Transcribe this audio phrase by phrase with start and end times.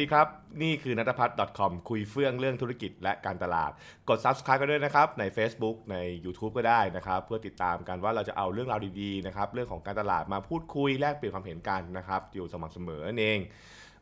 [0.00, 0.28] ดีครับ
[0.62, 3.70] นี่คือนัทพัฒน์ .com คุยเฟื่องเรื่องธุรกิจและการตลาด
[4.08, 13.38] กด subscribe กันด้วยนะครับ ใน Facebook ใน YouTube ก็ได้นะครับ เพื่อติดตามกันว่าเราจะเอาเรื่องราวดีๆนะครับเรื่องของการตลาดมาพูดคุยแลกเปลี่ยนความเห็นกันนะครับ อยู่สม่ำเสมอนั่นเอง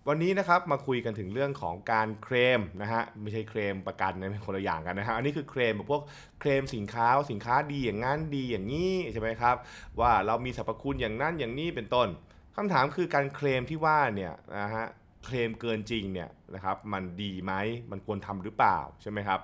[0.08, 6.02] วันนี้นะครับมาคุยกันถึงเรื่องของการเคลมนะฮะไม่ใช่เคลมประกันนะเป็นคนละอย่างกันนะฮะอันนี้คือเคลมแบบพวก
[6.40, 9.56] เคลมสินค้าว่าสินค้าดีอย่างนั้นดีอย่างนี้ใช่ไหมครับ
[10.00, 12.08] ว่าเรามีสรรพคุณอย่างนั้นอย่างนี้เป็นต้น
[12.56, 14.86] คำถามคือการเคลมที่ว่าเนี่ยนะฮะ
[15.24, 17.52] เคลมเกินจริงเนี่ยนะครับมันดีไหม
[17.90, 19.40] มันควรทำหรือเปล่าใช่ไหมครับ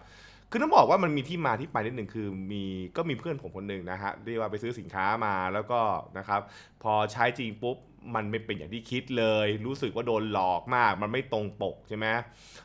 [0.51, 2.65] คือต้องบอกว่ามันมีที่มาที่ไปนิดหนึ่งคือมี
[2.97, 5.81] ก็มีเพื่อนผมคนหนึ่งนะฮะเรียกว่าไปซื้อสินค้ามาแล้วก็
[6.19, 6.41] นะครับ
[6.83, 7.77] พอใช้จริงปุ๊บ
[8.15, 12.07] มันไม่เป็นอย่างที่คิดเลย รู้สึกว่าโดนหลอกมาก มันไม่ตรงปกใช่ไหม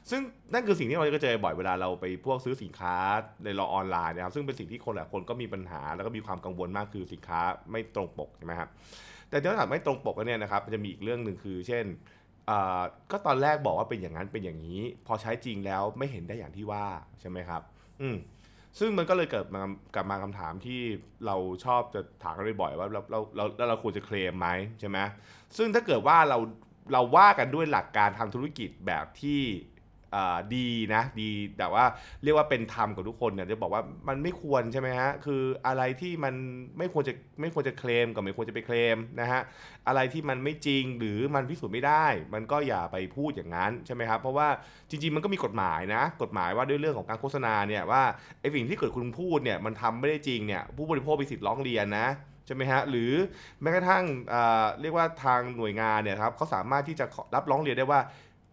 [0.10, 0.22] ซึ่ง
[0.54, 2.96] นั่นคือสิ่งที่เราก็เจอบ่อยเวลาเราไปพวกซื้อสินค้า
[3.44, 7.40] ในรอออนไลน์นะครับซึ่งเป็นสิ่งที่คนหลายคนก็มีปัญหา แล้วก็มีความกังวลมากคือสินค้า
[7.72, 8.70] ไม่ตรงปกใช่ไหมครับ
[9.30, 11.86] แต่ถ้าถามไม่ตรงปกเนี่ยนะครับมันจะมีอีกเรื่องหนึ่งคือ เช่น
[13.12, 16.86] ก็ตอนแรกบอกว่าเป็นอย่างนั้นเป็นอย่างนี้ พอใช้จริงแล้วไม่เห็นได้อย่างที่ว่า
[17.20, 17.62] ใช่ไหมครับ
[18.02, 18.18] อืม
[18.80, 19.62] ซึ่งมันก็เลยเกิดมา
[19.96, 20.82] กลับมาคำถามที่
[21.26, 24.48] เราชอบจะถามกันบ่อยๆว่าเราเราเราเราควรจะเคลมไหม
[24.80, 24.98] ใช่ไหม
[25.58, 26.38] ซึ่งถ้าเกิดว่าเรา
[26.94, 29.42] เราว่ากันด้วยหลักการทาธุรกิจแบบที่
[30.56, 31.84] ดีนะดีแต่ว่า
[32.24, 36.34] เรียกว่าเป็นธรรมกับทุกคนเนี่ยจะบอกว่ามันไม่ควรใช่ไหมฮะคืออะไรที่มัน
[36.78, 39.42] ไม่ควรจะไม่ควรจะเคลมกับไม่ควรจะไปเคลมนะฮะ
[39.88, 44.48] อะไรที่มันไม่จริงหรือมันพิสูจน์ไม่ได้ มันก็อย่าไปพูดอย่างนั้นใช่ไหมครับเพราะว่า
[44.90, 48.04] จริงๆมันก็มีกฎหมายนะ กฎหมายว่าด้วยเรื่องของการโฆษณาเนี่ยว่า
[48.42, 52.08] ไอ้สิ่งที่เกิดคุณพูดเนี่ยมันทำไม่ได้จริงเนี่ยผู้บริโภคมีสิทธิ์ร้องเรียนนะ
[52.48, 53.12] ใช่ไหมฮะหรือ
[53.62, 54.04] แม้กระทั่ง
[54.82, 58.00] เรียกว่าทางหน่วยงานเนี่ยครับเขาสามารถที่จะรับร้องเรียนได้ว่า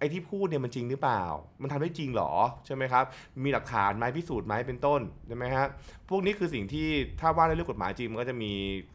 [0.03, 1.23] ไอ้ที่พูดเนี่ยมันจริงหรือเปล่า
[1.63, 2.33] มันทำได้จริงเหรอ
[2.67, 3.05] ใช่ไหมครับ
[3.45, 5.67] มีหลักฐานไหมพิสูจน์ไหมเป็นต้นใช่ไหมฮะ
[6.11, 6.89] พวกนี้คือสิ่งที่
[7.21, 8.53] ถ้าว่าในเรื่องกฎหมายจริงมันก็จะมี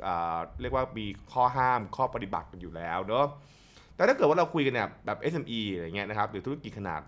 [0.07, 3.25] อ่าเรียกว่ามีข้อห้ามข้อปฏิบัติกันอยู่แล้วเนาะ
[3.95, 7.01] แต่ถ้าเกิดว่าเราคุยกันเนี่ยแบบ SME อะไรเงี้ยนะครับหรือธุรกิจขนาด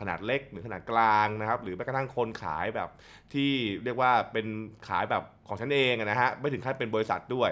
[0.00, 2.88] ขนาดเล็กหรือขนาดกลางนะครับหรือแม้กระทั่งคนขายแบบ
[3.34, 3.50] ที่
[3.84, 4.46] เรียกว่าเป็น
[4.88, 7.50] ขายแบบของฉันเองนะฮะไม่ถึงขั้นเป็นบริษัทด้วย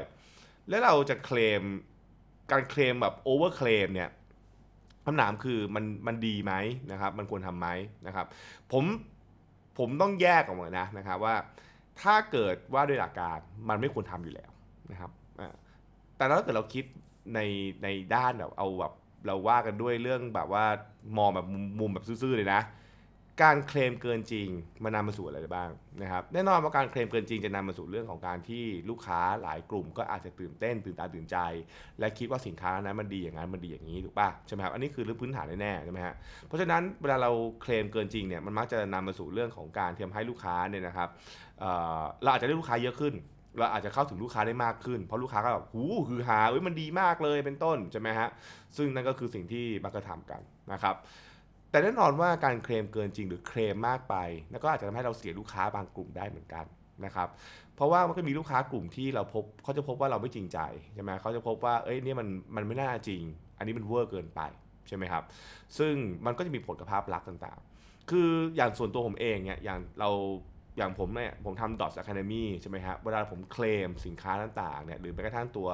[0.68, 1.62] แล้วเราจะเคลม
[2.50, 4.10] การเคลมแบบโอเวอร์เคลมเนี่ย
[5.06, 6.52] คำถามคือมันมันดีไหม
[6.92, 7.68] นะครับ มันควรทำไหม
[8.06, 8.26] นะครับ
[8.72, 8.84] ผม
[9.78, 11.34] ผมต้องแยกออกมานะนะครับว่า
[12.02, 13.38] ถ้าเกิดว่าด้วยหลักการ
[13.68, 14.50] มันไม่ควรทำอยู่แล้ว
[14.90, 15.10] นะครับ
[15.40, 15.54] อ่า
[16.16, 16.84] แต่ถ้าเกิดเราคิด
[17.34, 17.40] ใน
[17.82, 18.92] ในด้านแบบเอาแบบ
[19.26, 20.64] เราว่ากันด้วยเรื่องแบบว่า
[21.18, 21.46] มองแบบ
[21.80, 22.60] มุมแบบซื่อๆเลยนะ
[23.42, 24.48] การเคลมเกินจริง
[24.84, 25.70] มันนำมาสู่อะไรได้บ้าง
[26.02, 31.36] นะครับแน่นอนว่าการเคลมเกินจริงจะนำมาสู่เรื่องของการที่ลูกค้าหลายกลุ่ม ก็อาจจะตื่นเต้นตื่นตาตื่นใจ
[31.98, 36.14] และคิดว่าสินค้านั้นมันดีอย่างนั้นมันดีอย่างนี้ถูกป่ะใช่ไหมครับอันนี้คือเรื่องพื้นฐานแน่ๆใช่ไหมฮะ
[36.46, 37.30] เพราะฉะนั้นเวลาเรา
[37.62, 41.08] เคลมเกินจริงเนี่ยมันมักจะนำมาสู่เรื่องของการทำให้ลูกค้าเนี่ยนะครับ
[41.60, 43.14] เเราอาจจะได้ลูกค้าเยอะขึ้น
[43.58, 48.28] เราอาจจะเข้าถึงลูกค้าได้มากขึ้น เพราะลูกค้าก็แบบหูคือหาเอ้ยมันดีมากเลยเป็นต้นใช่ไหมฮะ
[48.76, 50.40] ซึ่งนั่นก็คือสิ่งที่มักจะทำกัน
[50.72, 50.94] นะครับ
[51.74, 54.14] แต่แน่นอนว่าการเคลมเกินจริงหรือเคลมมากไป
[54.50, 56.64] นั่นก็อาจจะทำให้เราเสียลูกค้าบางกลุ่มได้เหมือนกัน
[57.04, 57.28] นะครับ
[57.76, 60.58] เพราะว่ามันก็มีลูกค้ากลุ่มที่เราพบเขาจะพบว่าเราไม่จริงใจ
[60.94, 63.22] ใช่ไหมเขาจะพบว่าเอ้ยเนี่ยมันมันไม่น่าจริง
[63.58, 64.40] อันนี้มันเวอร์เกินไป
[64.88, 65.24] ใช่ไหมครับ
[65.78, 65.94] ซึ่ง
[66.26, 70.10] มันก็จะมีผลกับภาพลักษณ์ต่างๆ คืออย่างส่วนตัวผมเองเนี่ยอย่างเรา
[70.76, 75.68] อย่างผมเนี่ยผมทำ Dots Academy ใช่ไหมฮะเวลาผมเคลมสินค้าต่างๆเนี่ยหรือแม้กระทั่งตัว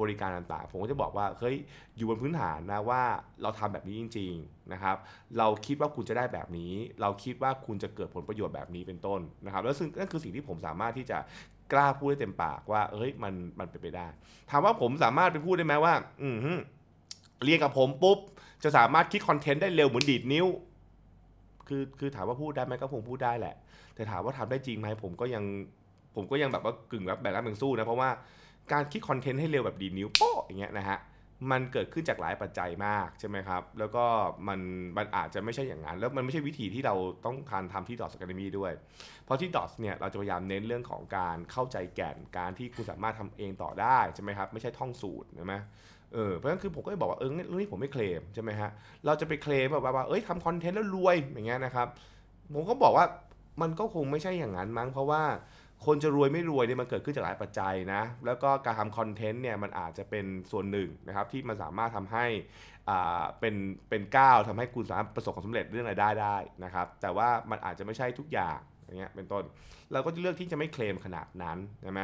[0.00, 1.56] บริการต่างๆ ผมก็จะบอกว่าเฮ้ย
[1.96, 3.02] อยู่บนพื้นฐานนะว่า
[3.42, 4.96] เราทำแบบนี้จริงๆนะครับ
[5.38, 11.18] เราคิดว่าคุณจะได้แบบนี้ เราคิดว่าคุณจะเกิดผลประโยชน์แบบนี้เป็นต้นนะครับแล้วซึ่งนั่นคือสิ่งที่ผมสามารถที่จะ
[11.72, 14.06] กล้าพูดได้เต็มปากว่าเฮ้ยมันมันเป็นไปได้
[14.50, 16.36] ถามว่าผมสามารถไปพูดได้ไหมว่า อืม
[17.44, 18.18] เรียนกับผมปุ๊บ
[18.64, 20.46] จะสามารถคิดคอนเทนต์ได้เร็วเหมือนดีดนิ้ว
[21.68, 23.54] คือคือถามว่าพูดได้ไหมก็คงพูดได้แหละ
[23.94, 25.44] แต่ถามว่าทำได้จริงไหมผมก็ยัง
[26.16, 28.10] ผมก็ยังแบบว่ากึ่งรับแบบรับมือสู้นะเพราะว่า
[28.72, 30.98] การคิดคอนเทนต์ให้เร็วแบบดีนิ้วโป๊ะอย่างเงี้ยนะฮะ
[31.50, 34.04] มันเกิดขึ้นจากหลายปัจจัยมากใช่ไหมครับ แล้วก็
[34.48, 34.60] มัน
[34.96, 36.94] มันอาจจะไม่ใช่อย่างนั้น แล้วมันไม่ใช่วิธีที่เรา
[37.26, 38.72] ต้องการทำที่ Dots Academy ด้วย
[39.24, 45.54] เพราะที่ Dots เนี่ยเราจะพยายามเน้นเรื่องของการเข้าใจแก่นการที่คุณสามารถทำเองต่อได้ใช่ไหมครับ ไม่ใช่ท่องสูตรใช่ไหม
[46.14, 48.70] เออเพราะฉะนั้นคือผมก็เลยบอกว่าเออเรื่องนี้ผมไม่เคลมใช่ไหมฮะ
[49.06, 51.88] เราจะไปเคลมแบบว่าเอ้ยทำคอนเทนต์แล้วรวยอย่างเงี้ยนะครับ
[52.54, 53.06] ผมก็บอกว่า
[53.62, 55.22] มันก็คงไม่ใช่อย่างนั้นมั้งเพราะว่า
[55.86, 62.26] คนจะรวยไม่รวยเนี่ยมันเกิดขึ้นจากหลายปัจจัยนะ แล้วก็การทำคอนเทนต์เนี่ยมันอาจจะเป็นส่วนหนึ่งนะครับที่มันสามารถทำให้
[62.88, 63.54] อ่าเป็น
[63.88, 69.44] เป็นก้าวทำให้คุณสามารถประสบความสำเร็จเรื่องรายได้ได้นะครับ แต่ว่ามันอาจจะไม่ใช่ทุกอย่างอย่างเงี้ยเป็นต้น
[69.92, 72.00] เราก็จะเลือกที่จะไม่เคลมขนาดนั้นใช่ไหม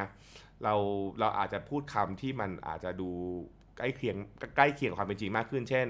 [0.65, 0.75] เรา
[1.21, 3.11] เราอาจจะพูดคำที่มันอาจจะดู
[3.81, 4.17] ใกล้เคียง
[4.57, 5.87] ใกล้เคียงกับความเป็นจริงมากขึ้น เช่น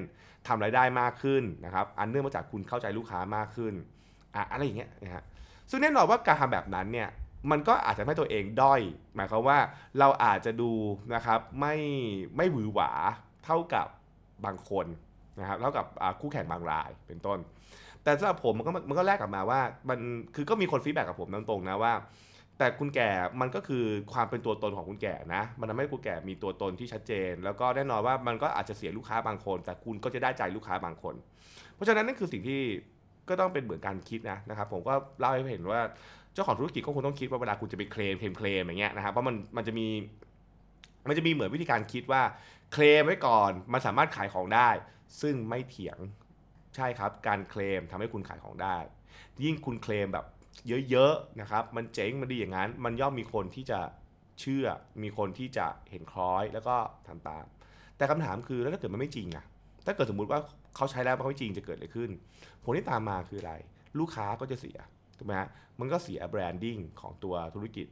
[0.46, 3.74] ทำรายได้มากขึ้นนะครับ อันเนื่องมาจากคุณเข้าใจลูกค้ามากขึ้น
[4.34, 5.24] อะอะไรอย่างเงี้ยนะฮะ
[5.70, 7.08] ซึ่งแน่นอนว่าการทำแบบนั้นเนี่ย
[7.50, 8.80] มันก็อาจจะทำให้ตัวเองด้อย
[9.16, 9.58] หมายความว่า
[9.98, 10.70] เราอาจจะดู
[11.14, 11.74] นะครับไม่
[12.36, 12.90] ไม่หวือหวา
[13.44, 13.86] เท่ากับ
[14.44, 14.86] บางคน
[15.40, 15.86] นะครับเท่ากับ
[16.20, 17.38] คู่แข่งบางรายเป็นต้น
[18.02, 19.60] แต่สำหรับผมมันก็มันก็แลกกลับมาว่า
[19.90, 19.98] มัน
[20.34, 21.92] คือก็มีคนฟีดแบ็กกับผมตรงๆนะว่า
[22.60, 23.10] แต่คุณแก่
[23.40, 31.14] มันก็คือความเป็นตัวตนของคุณแก่นะ มันทำให้คุณแก่มีตัวตนที่ชัดเจน แล้วก็แน่นอนว่ามันก็อาจจะเสียลูกค้าบางคน แต่คุณก็จะได้ใจลูกค้าบางคน
[31.74, 32.60] เพราะฉะนั้นนั่นคือสิ่งที่
[33.28, 35.80] ก็ต้องเป็นเหมือนการคิดนะนะครับ ผมก็เล่าให้เห็นว่า
[36.34, 39.86] เจ้าของธุรกิจก็คงต้องคิดว่าเวลาคุณจะไปเคลมเคลมเคลมอย่างเงี้ยนะครับเพราะมันมันจะมี
[41.08, 42.22] มันจะมีเหมือนวิธีการคิดว่า
[42.72, 44.68] เคลมไว้ก่อนมันสามารถขายของได้
[45.22, 45.98] ซึ่งไม่เถียง
[46.76, 48.76] ใช่ครับ การเคลมทำให้คุณขายของได้
[49.44, 50.26] ยิ่งคุณเคลมแบบ
[50.90, 53.80] เยอะๆนะครับ มันเจ๋งมันดีอย่างนั้น มันย่อมมีคนที่จะ
[54.40, 54.66] เชื่อ
[55.02, 56.76] มีคนที่จะเห็นคล้อยแล้วก็
[57.08, 57.44] ทำตาม
[57.96, 59.44] แต่คำถามคือแล้วถ้าเกิดมันไม่จริงอะ
[59.86, 60.40] ถ้าเกิดสมมุติว่า
[60.76, 62.10] เขาใช้แล้วมันไม่จริงจะเกิดอะไรขึ้น
[62.62, 63.54] ผลที่ตามมาคืออะไร
[63.98, 64.78] ลูกค้าก็จะเสีย
[65.18, 65.48] ถูกไหมฮะ
[65.80, 67.86] มันก็เสียแบรนดิ้งของตัวธุรกิจ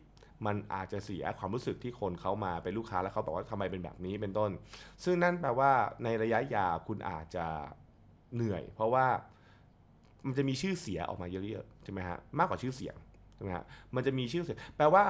[0.47, 4.51] มันอาจจะเสียความรู้สึกที่คนเขามาเป็นลูกค้าแล้วเขาบอกว่าทำไมเป็นแบบนี้เป็นต้น
[5.05, 5.73] ซึ่งนั่นแปลว่า
[6.05, 7.47] ในระยะยาวคุณอาจจะ
[8.35, 9.07] เหนื่อย เพราะว่า
[10.27, 12.97] มันจะมีชื่อเสียออกมาเยอะๆใช่ไหมฮะมากกว่าชื่อเสียง
[13.35, 15.05] ใช่ไหมฮะมันจะมีชื่อเสียงแปลว่า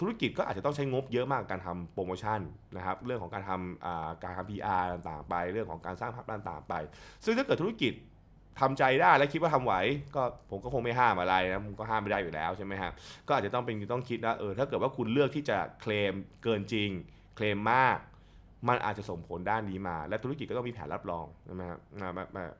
[0.00, 2.40] ธุรกิจก็อาจจะต้องใช้งบเยอะมากการทำโปรโมชั่น
[2.76, 6.74] นะครับเรื่องของการทำการทำ PR ต่างๆ ไป เรื่องของการสร้างภาพต่างๆไป
[7.24, 7.92] ซึ่งถ้าเกิดธุรกิจ
[8.60, 9.74] ทำใจได้และคิดว่าทำไหว
[10.16, 12.90] ก็ผมก็คงไม่ห้ามอะไรนะผมก็ห้ามไม่ได้อยู่แล้วใช่ไหมฮะ
[13.26, 16.90] ก็อาจจะต้องเป็นต้องคิดนะเออถ้าเกิดว่าคุณเลือกที่จะเคลมเกินจริง
[17.36, 17.98] เคลมมาก
[18.68, 21.78] มันอาจจะส่งผลด้านนี้มา และธุรกิจก็ต้องมีแผนรับรองใช่ไหมครับ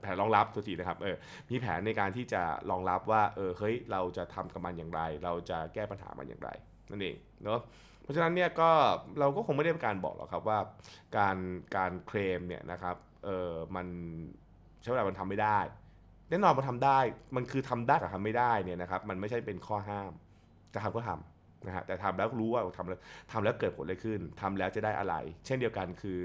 [0.02, 1.16] แผนรองรับตัวทีนะครับเออ
[1.50, 6.50] มีแผนในการที่จะรองรับว่าเออเฮ้ยเราจะทำกับมันอย่างไร เราจะแก้ปัญหามันอย่างไร
[6.90, 7.60] นั่นเองเนาะ
[8.02, 8.70] เพราะฉะนั้นเนี่ยก็
[9.20, 10.58] เราก็คงไม่ได้เป็นการบอกหรอกครับว่า
[11.16, 11.36] การ
[11.76, 13.86] การเคลมเนี่ยนะครับเออมัน
[14.80, 15.58] ใช้เวลามันทำไม่ได้
[16.28, 16.98] แน่นอนมันทำได้
[17.36, 20.12] มันคือทำได้กับทำไม่ได้เนี่ยนะครับมันไม่ใช่เป็นข้อห้าม
[20.74, 21.27] จะทำก็ทำ
[21.66, 22.98] นะฮะแต่ทำแล้วรู้ว่าทำแล้ว
[23.32, 25.14] ทำแล้วเกิดผลอะไรขึ้นทำแล้วจะได้อะไร
[25.46, 26.18] เช่นเดียวกันคือ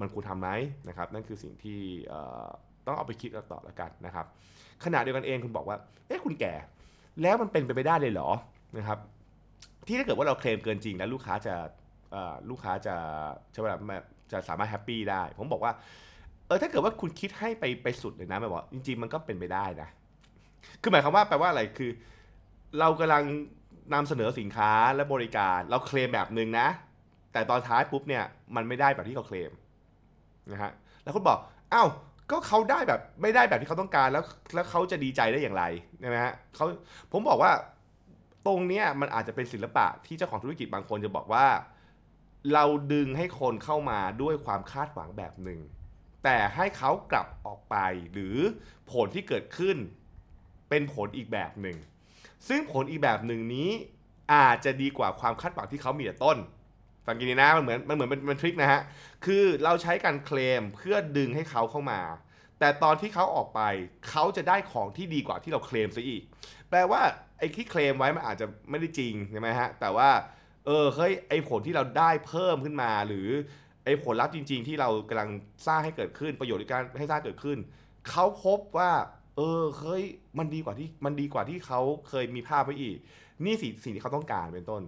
[0.00, 0.50] มันควรทำไหม
[0.88, 1.78] นะครับ นั่นคือสิ่งที่
[2.86, 4.26] ต้องเอาไปคิดต่อแล้วกันนะครับ
[4.84, 5.76] ขณะเดียวกันเองคุณบอกว่า
[6.06, 6.54] เอ๊ะคุณแก่
[7.22, 8.30] แล้วมันเป็นไปไม่ได้เลยเหรอ
[8.76, 8.98] นะครับ
[9.86, 11.54] ที่ถ้าเกิดว่าเราเคลมเกินจริงแล้วลูกค้าจะ
[12.50, 12.94] ลูกค้าจะ
[13.52, 13.76] ใช้เวลา
[14.32, 15.72] จะสามารถแฮปปี้ได้ ผมบอกว่า
[16.46, 19.88] เออถ้าเกิดว่าคุณคิดให้ไปไปสุดเลยนะแบบว่าจริง ๆ มันก็เป็นไปได้นะ
[20.80, 21.90] คือหมายความว่าแปลว่าอะไรคือ
[22.78, 23.24] เรากำลัง
[23.92, 26.68] นำเสนอสินค้าและบริการเราเคลมแบบหนึ่งนะ
[27.32, 28.24] แต่ตอนท้ายปุ๊บเนี่ย
[28.56, 29.52] มันไม่ได้แบบที่เขาเคลม
[30.52, 30.72] นะฮะ
[31.02, 31.38] แล้วคุณบอก
[31.72, 31.88] อ้าว
[32.30, 35.64] ก็เขาได้แบบไม่ได้แบบที่เขาต้องการแล้วแล้วเขาจะดีใจได้อย่างไร
[36.00, 36.66] ใช่ไหมฮะเขา
[37.12, 37.52] ผมบอกว่า
[38.46, 41.46] ตรงเนี้ยมันอาจจะเป็นศิลปะที่เจ้าของธุรกิจบางคนจะบอกว่า
[42.52, 45.60] เราดึงให้คนเข้ามาด้วยความคาดหวังแบบหนึ่ง
[46.24, 47.76] แต่ให้เขากลับออกไป
[48.12, 48.36] หรือ
[48.92, 49.76] ผลที่เกิดขึ้น
[50.68, 51.76] เป็นผลอีกแบบหนึ่ง
[52.48, 53.70] ซึ่งผลอีกแบบหนึ่งนี้
[54.34, 56.38] อาจจะดีกว่าความคาดหวังที่เขามีแต่ต้น
[57.06, 58.82] ฟังกินดีนะมันเหมือนมันเหมือนเป็นมันทริคนะฮะ
[59.24, 62.00] คือเราใช้การเคลมเพื่อดึงให้เขาเข้ามา
[62.58, 63.60] แต่ตอนที่เขาออกไป
[64.08, 66.22] เขาจะได้ของที่ดีกว่าที่เราเคลมซะอีก
[66.70, 67.00] แปลว่า
[67.38, 70.10] ไอ้ที่เคลมไว้มันอาจจะไม่ได้จริงใช่ไหมฮะแต่ว่า
[70.66, 73.28] เออเฮ้ยไอ้ผลที่เราได้เพิ่มขึ้นมา หรือ
[73.84, 75.30] ไอ้ผลลัพธ์จริง ๆ ที่เรากำลัง
[75.66, 77.58] สร้างให้เกิดขึ้นประโยชน์ในการให้สร้างเกิดขึ้น
[78.10, 78.90] เขาพบว่า
[79.36, 80.02] เออเฮ้ย
[80.38, 82.96] มันดีกว่าที่มันดีกว่าที่เขาเคยมีภาพไว้อีก
[83.44, 84.82] นี่สิ่งสิ่งที่เขาต้องการเป็นต้น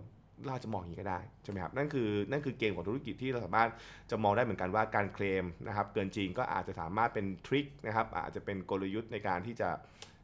[0.46, 3.68] เราจะมองอย่างนี้ก็ได้ใช่ไหมครับนั่นคือนั่นคือเกมของธุรกิจที่เราสามารถ
[4.10, 9.70] จะมองได้เหมือนกันว่าการเคลมนะครับเกินจริงก็อาจจะสามารถเป็นทริคนะครับอาจจะเป็นกลยุทธ์ในการที่จะ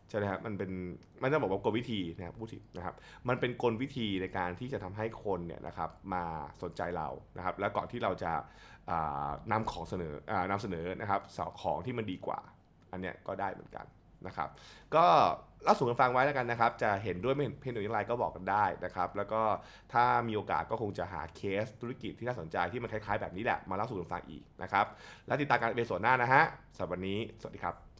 [0.08, 0.70] ใช่ไหมครับมันเป็น
[1.20, 2.94] ไม่ต้องบอกว่ากลวิธีนะครับพูดผิดนะครับ
[3.28, 6.24] มันเป็นกลวิธีในการที่จะทำให้คนเนี่ยนะครับมา
[6.62, 11.20] สนใจเรานะครับ แล้วก่อนที่เราจะานำของเสนออานำเสนอนะครับ
[11.62, 12.40] ของที่มันดีกว่า
[12.92, 13.86] อันเนี้ยก็ได้เหมือนกัน
[14.26, 14.48] นะครับ
[14.96, 15.06] ก็
[15.64, 19.42] เล่าสู่กันฟังไว้แล้วกันนะครับ จะเห็นด้วยไม่เห็นเพนหรืออย่างไรก็บอกกันได้นะครับ แล้วก็
[19.92, 24.86] ถ้ามีโอกาสก็คงจะหาเคสธุรกิจที่น่าสนใจที่มันคล้ายๆแบบนี้แหละมาเล่าสู่กันฟังอีกนะครับ
[25.26, 26.42] แล้วติดตามการเป็นส่วนหน้านะฮะ
[26.74, 27.91] สำหรับวันนี้สวัสดีครับ